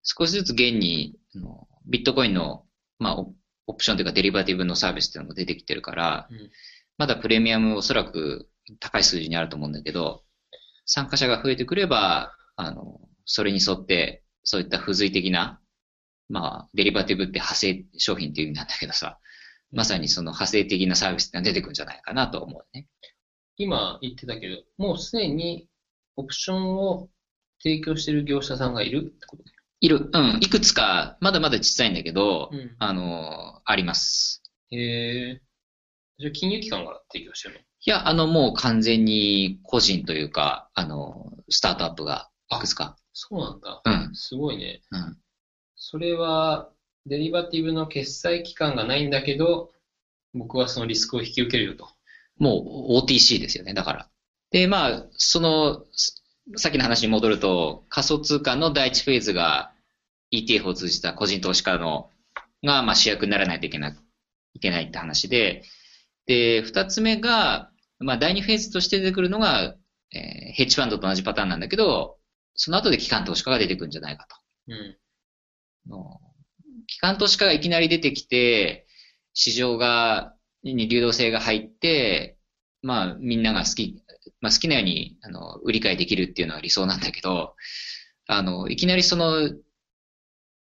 [0.03, 1.15] 少しずつ現に、
[1.85, 2.65] ビットコインの、
[2.99, 3.33] まあ、オ
[3.67, 6.51] オプションというかデリバティブのサービスっていうのが出てきてるから、うん。
[6.97, 8.47] まだプレミアムおそらく
[8.79, 10.23] 高い数字にあると思うんだけど、
[10.85, 15.59] 参加者が増えてくれば、あの、それに沿って、そういった付随的な、
[16.29, 19.19] まあ、デリバティブって派生商品っていう意味なんだけどさ、
[19.71, 22.88] まさにその派生的なサービスってのが出てくるんじゃないかなと思うね。
[23.57, 25.67] 今言ってたけど、もうすでに
[26.15, 27.09] オプションを
[27.61, 29.43] 提供している業者さんがいるってこと
[29.81, 34.41] いる、うん、いくつか、まだまだ小さいんだけど、うんあの、あります。
[34.71, 35.41] へえ。
[36.17, 37.59] じゃあ金融機関が提供してるの？
[37.61, 42.97] いや、あの、もう完全に個人というか、あの、スタートアップがいくつか。
[43.13, 43.81] そうなんだ。
[43.85, 44.81] うん、すごいね。
[44.91, 45.17] うん。
[45.75, 46.69] それは、
[47.05, 49.71] デリバティブの決済機関がないんだけど、
[50.33, 51.88] 僕はそのリスクを引き受けるよと。
[52.38, 54.09] もう OTC ですよね、だから。
[54.51, 56.23] で、まあ、その、す
[56.57, 59.71] さっきの話に戻ると、仮想通貨の第一フェーズが
[60.31, 62.11] ETF を通じた個人投資家の、
[62.63, 63.95] が、まあ主役にならないといけない、
[64.53, 65.63] いけないって話で、
[66.27, 69.75] で、二つ目が、まあ第二フェーズとして出てくるのが、
[70.13, 72.17] えーヘッジファンドと同じパターンなんだけど、
[72.53, 74.38] その後で機関投資家が出てくるんじゃないかと。
[74.67, 74.97] うん。
[75.88, 76.19] の
[76.88, 78.88] 機関投資家がいきなり出てきて、
[79.34, 82.38] 市場が、に流動性が入って、
[82.82, 84.04] まあみんなが好き、
[84.41, 87.56] まあ好きなように、あの、売り買いできるっていうのは理想なんだけど、
[88.28, 89.41] あの、いきなりその、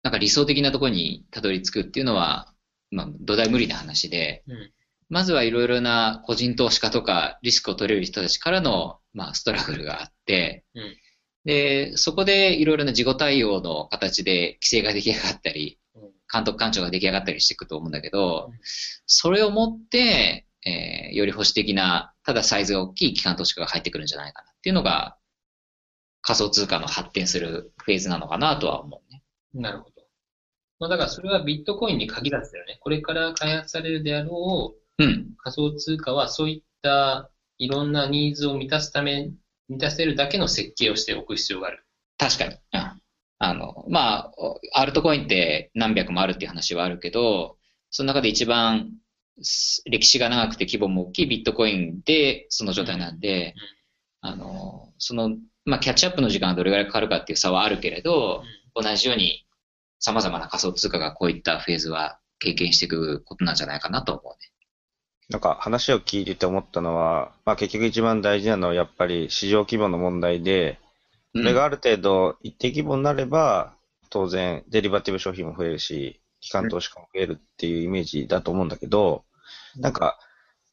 [0.03, 2.53] なんか理想的なところにたどり着くっていうのは、
[2.89, 4.71] まあ土台無理な話で、うん。
[5.09, 10.95] まずはいろいろな個人投資家とかリスクを取れる人たちからの、まあ、ストラグルがあって、うん
[11.45, 18.59] で、そこでいろいろな自己対応の形で規制が出来上がったり、うん監督官庁が出来上がったりしていくと思うんだけどうん、
[19.05, 25.17] それをもって、えーより保守的な、ただサイズが大きい機関投資家が入ってくるんじゃないかなっていうのが、
[26.21, 29.23] 仮想通貨の発展するフェーズなのかなとは思うね。
[29.53, 30.01] なるほど。
[30.79, 32.77] まあだからそれはビットコインに限らずだよね。
[32.79, 35.33] これから開発されるであろううん。
[35.37, 39.31] 仮想通貨はそういったいろんなニーズを満たすため、
[39.71, 41.85] 満たせるだけの設計をしておく必要がある。
[42.17, 42.55] 確かに。
[42.55, 43.01] うん。
[43.39, 44.31] あの、ま
[44.73, 47.55] あ、アルトコインって何百もあるっていう話はあるけど、
[47.89, 48.91] その中で一番
[49.41, 53.55] す歴史が長くて規模も大きいビットコインでその状態なんで、
[54.19, 58.43] あの、その、まあ、キャッチアップの時間がどれぐらいかかるかっていう差はあるけれど、
[58.75, 59.45] 同じように
[59.99, 64.51] 様々な仮想通貨がこういったフェーズは経験していくことなんじゃないかなと思うね。
[65.31, 70.77] なんか話を聞いてて思ったのは、まあ結局一番大事なのはやっぱり市場規模の問題で、
[71.33, 73.73] それがある程度一定規模になれば、
[74.09, 79.23] 当然デリバティブ商品も増えるし、機関投資家も増えるっていうイメージだと思うんだけど、
[79.77, 80.19] なんか、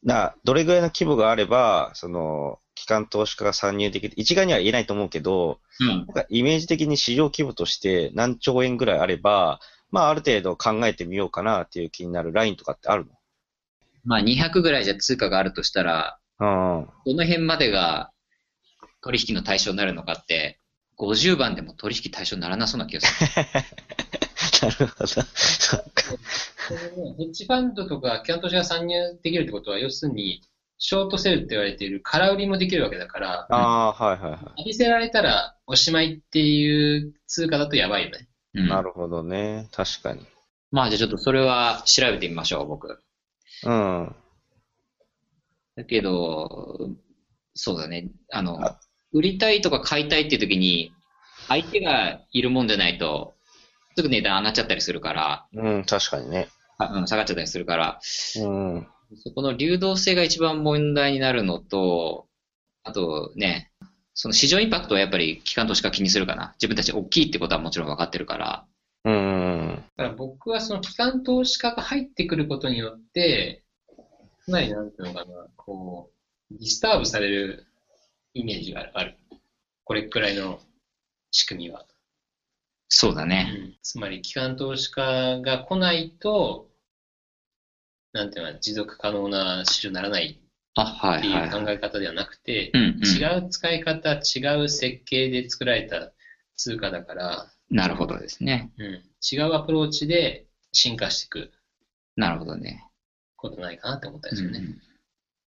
[0.02, 5.88] な、どれぐらいの規模があれば、その、機関投資家が参入できる、一概には言えないと思うけど、うん。
[5.88, 13.06] なんかイメージ的に市場規模として何兆円ぐらいあれば、まあある程度考えてみようかなっていう気になるラインとかってある
[14.08, 18.10] まあ200ぐらいじゃ通貨があるとしたら、のどの辺までが
[19.02, 20.58] 取引の対象になるのかって、
[20.98, 23.30] 50番でも取引対象にならなそうな気がする。
[24.64, 24.70] うん。
[24.70, 25.06] なるほど。
[25.06, 25.24] そっ
[25.92, 26.02] か。
[27.18, 30.40] ヘッジファンドとか機関投資家が参入できるってことは、要するに、
[30.78, 38.28] ショートセルって言われている空売りもできるわけだから、ああー、はいはいは浴びせられたらおしまいっていう通貨だとやばいよね。
[38.54, 38.68] うんい。
[38.68, 39.68] なるほどね。
[39.72, 40.24] 確かに。
[40.70, 43.02] まあじゃあちょっとそれは調べてみましょう、僕。
[43.64, 44.16] うん。
[45.76, 46.90] だけど、
[47.54, 48.08] そうだね。
[48.32, 48.78] あのあ、
[49.12, 50.92] 売りたいとか買いたいっていう時に、
[51.48, 53.34] 相手がいるもんじゃないと、
[53.96, 56.48] すぐ値段上がっちゃったりするから、うん、確かにね。
[56.78, 58.00] あうん下がっちゃったりするから、
[58.36, 58.86] うん。
[59.16, 62.26] そこの流動性が一番問題になるのと、
[62.84, 63.72] あとね、
[64.14, 66.54] その市場インパクトはやっぱり機関投資家気にするかな。
[66.54, 68.66] 自分たち大きいってことはもちろん分かってるから。
[69.04, 69.84] うん。
[69.96, 73.62] だから僕はその機関投資家が入ってくることによって、
[74.46, 76.10] かなりなんていうのかな、こ
[76.50, 77.66] う、 disturb される
[78.34, 79.16] イメージがある。
[79.84, 80.60] これくらいの
[81.30, 81.84] 仕組みは。
[82.88, 83.76] そうだね。
[83.82, 86.68] つまり、機関投資家が来ないと、
[88.12, 91.50] なんていうのかな、持続可能な市場にならないっていう。
[91.50, 93.04] 考え方ではなくて、うんうん。
[93.04, 96.12] 違う使い方、違う設計で作られた
[96.56, 98.70] 通貨だから、なるほどですね。
[98.78, 101.52] うん、違うアプローチで進化していく
[102.16, 102.84] なるほどね。
[103.36, 104.58] ことないかなって思ったんですよね。
[104.58, 104.88] うん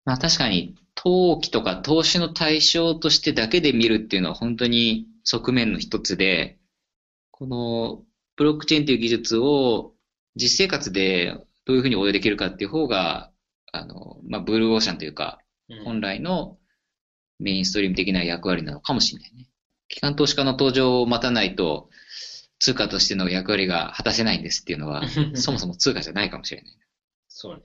[0.07, 6.59] まあ確かに、投機とか投資の対象としてだけで見るっていうのは本当に側面の一つで、
[7.33, 8.05] この
[8.37, 9.93] ブロックチェーンという技術を
[10.37, 11.35] 実生活で
[11.67, 13.33] どういうふうに応用できるかっていう方が、
[13.73, 16.57] あの、まあブルーオーシャンというか、うん本来の
[17.41, 19.49] メインストリーム的な役割なのかもしれないね。
[19.89, 21.91] 機関投資家の登場を待たないと、
[22.59, 25.03] 通貨としての役割が果たせないんですっていうのは、
[25.35, 26.77] そもそも通貨じゃないかもしれない。
[27.29, 27.63] そうね。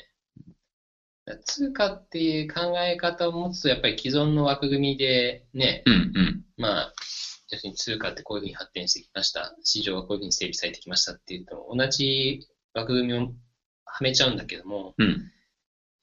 [1.46, 6.46] 通貨っていう考え方を持つと、やっぱり既存の枠組みでね、うんうん。
[6.58, 6.94] まあ、
[7.52, 9.56] 要するに通貨ってこういうふうに発展してきました。
[9.64, 13.34] 市場はこういうふうに整備されてきましたっていうと、同じ枠組みを
[13.86, 15.32] はめちゃうんだけども、うん。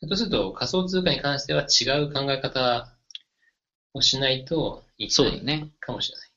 [0.01, 2.97] ひょっとすると仮想通貨に関しては違う考え方
[3.95, 5.73] をしないといけない。
[5.81, 6.28] かもしれない。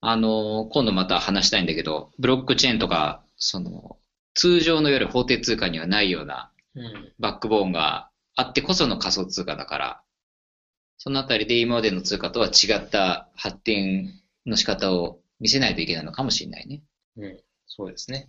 [0.00, 3.96] あの、今度また話したいんだけど、ブロックチェーンとか、その、
[4.34, 7.12] 通常のいわゆる法定通貨にはないようなうん。
[7.18, 10.02] バックボーンがあってこその仮想通貨だから、
[10.96, 14.12] そのあたりで今までの通貨とは違った発展
[14.46, 16.82] の仕方を見せないといけないのかもしれないね。
[17.16, 17.40] うん。
[17.66, 18.28] そうですね。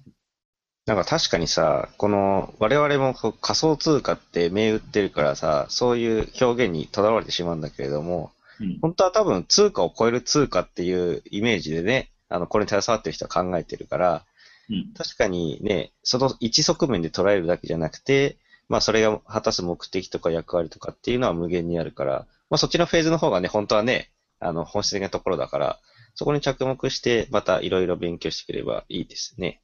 [0.85, 8.79] なんか確かにさ、この、我々も仮想通貨って銘打ってるからさ、そういう表現にとらわれてしまうんだけれども、うん。
[8.81, 14.25] 本当は多分通貨を超える通貨っていうイメージでね、あの、これに携わってる人は考えてるから、
[14.69, 14.93] うん。
[14.93, 25.79] 確かにね、その一側面で捉えるだけじゃなくて、まあそれが果たす目的とか役割とかっていうのは無限にあるから、まあそっちのフェーズの方がね、本当はね、あの、本質的なところだから、
[26.13, 29.61] そこに着目して、またいろいろ勉強してくればいいですね。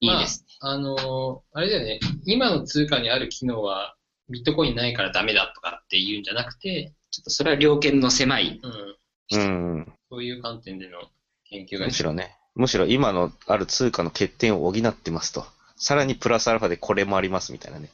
[0.00, 0.44] いいです。
[0.60, 2.00] あのーあれだよね。
[2.24, 3.96] 今の通貨にある機能は
[4.30, 8.60] ビットコインないからダメだとかっていうんじゃなくて、ちょっとそれは両権の狭い。
[8.62, 8.96] うん。
[9.30, 9.92] うん。
[10.10, 10.98] そういう観点での
[11.44, 15.44] 研究がむしろね、むしろ今のある通貨の欠点を補ってますと。
[15.76, 17.88] さらにプラスアルファでこれもありますみたいなね。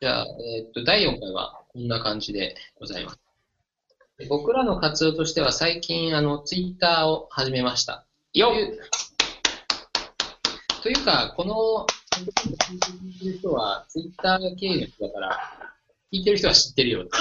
[0.00, 3.18] じゃあ、えーっと、第4回はこんな感じでございます。
[4.18, 8.06] で僕らの活動としては最近、あの、ツイッターを始めました。
[8.32, 8.54] よっ
[10.82, 11.86] というか、この、
[13.18, 15.53] 人は、ツイッターが経由だから、
[16.14, 17.08] 聞いてる人は知ってるよ。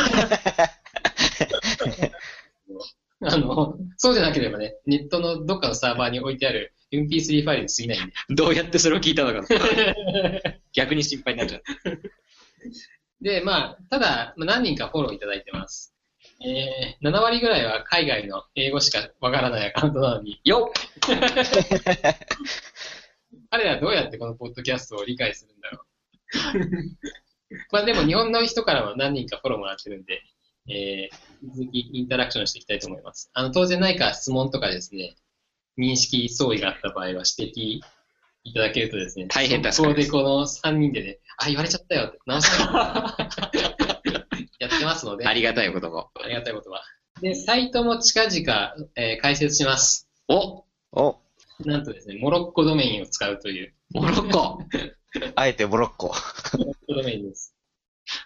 [3.25, 8.13] あの、そうじゃなければね、ネットのどっかのサーバーに置いてある MP3 ファイルに過ぎないんで。
[8.35, 9.47] どうやってそれを聞いたのか。
[10.73, 11.63] 逆に心配になっちゃう。
[13.21, 15.95] で、まあ、ただ、まあ何人かフォローいただいてます。
[16.45, 20.73] えー、7割ぐらいは海外の英語しかわからないアカウントなのに、よっ
[23.49, 27.22] 彼らどうやってこのポッドキャストを理解するんだろう。
[27.71, 30.21] まあでも日本の人からは何人かフォローもらってるんで、
[30.69, 33.29] えー、引き続きインタラクションしていきたいと思います。
[33.33, 35.15] あの、当然何か質問とかですね、
[35.77, 37.81] 認識相違があった場合は指摘
[38.43, 46.09] いただけるとですね、大変助かそこりますでこの3人でね、あ、言われちゃったよって、直さないとってますので、ありがたいお言葉。
[46.23, 46.81] ありがたい言葉。
[47.21, 50.09] で、サイトも近々、えー開設します。
[50.27, 51.19] おお、
[51.65, 54.63] なんとですね、モロッコドメインを使うという、モロッコ
[55.35, 56.07] あえてモロッコ。
[56.57, 57.55] モロッコドメインです。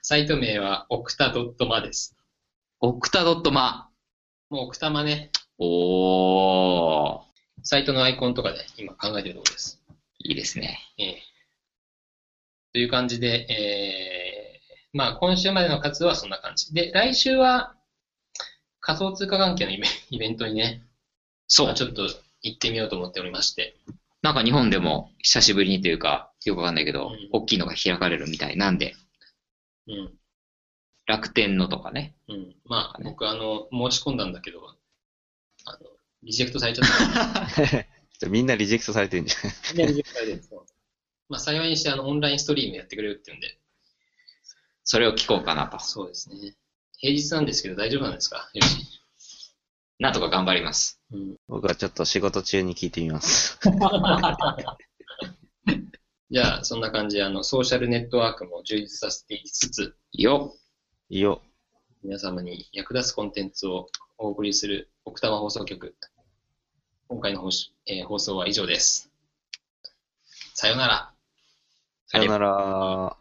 [0.02, 2.16] サイト名は、オクタドットマです。
[2.80, 3.90] オクタドットマ。
[4.50, 7.22] もうオクタマね、おー。
[7.64, 9.84] サイトのアイコンとかで今考えてるところです。
[10.20, 10.80] いいですね。
[10.98, 11.24] ええ
[12.72, 16.74] という感じで、えー、まあ今週までの活動はそんな感じ。
[16.74, 17.76] で、来週は
[18.80, 20.84] 仮想通貨関係のイベイベントにね、
[21.48, 21.76] そうまあ。
[21.76, 22.08] ちょっと
[22.42, 23.76] 行ってみようと思っておりまして。
[24.28, 28.94] なんか日本でも久しぶりにというか、よくわかんないけど、うん大きいのが開かれるみたいなんで、
[29.88, 30.14] うん。
[31.06, 32.14] 楽天のとかね。
[32.28, 32.56] うん。
[32.66, 34.60] まあ僕あの、申し込んだんだけど、
[35.66, 35.80] あの、
[36.24, 36.88] リジェクトされちゃっ
[38.20, 38.28] た。
[38.28, 39.78] みんなリジェクトされてるんじゃん。
[39.78, 40.66] みんなリジェクトされてるんですよ
[41.30, 43.58] まあ幸いにしてあの、オンラインストリームやってくれるっていうんで、
[44.84, 45.80] それを聞こうかなと。
[45.80, 46.56] そうですね。
[46.98, 48.50] 平日なんですけど大丈夫なんですか？
[48.54, 49.02] よし。
[50.00, 51.02] なんとか頑張ります。
[51.12, 51.36] うん。
[51.48, 53.60] 僕はちょっと仕事中に聞いてみます。
[56.30, 60.54] じゃあ、そんな感じで、あの、ソーシャルネットワークも充実させていきつつ、よ
[61.10, 61.42] よ。
[62.04, 63.88] 皆様に役立つコンテンツを
[64.18, 65.96] お送りする奥多摩放送局。
[67.08, 69.10] 今回の放送,、えー放送は以上です。
[70.54, 71.14] さようなら。
[72.08, 73.18] さよなら。